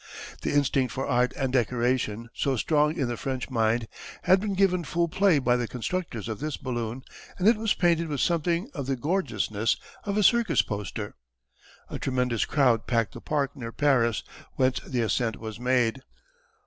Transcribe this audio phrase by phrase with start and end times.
[0.41, 3.87] The instinct for art and decoration, so strong in the French mind,
[4.23, 7.03] had been given full play by the constructors of this balloon
[7.37, 11.13] and it was painted with something of the gorgeousness of a circus poster.
[11.87, 14.23] A tremendous crowd packed the park near Paris
[14.55, 16.01] whence the ascent was made.